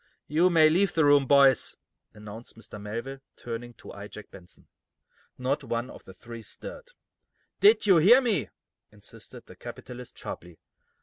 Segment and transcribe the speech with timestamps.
[0.27, 1.75] "You may leave the room, boys,"
[2.11, 2.81] announced Mr.
[2.81, 4.67] Melville, turning to eye Jack Benson.
[5.37, 6.89] Not one of the three stirred.
[7.59, 8.49] "Did you hear me?"
[8.91, 10.57] insisted the capitalist, sharply.